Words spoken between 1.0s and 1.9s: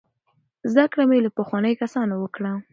مې له پخوانیو